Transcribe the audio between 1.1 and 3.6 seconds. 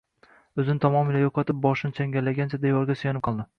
yo`qotib, boshini changallagancha devorga suyanib qoldi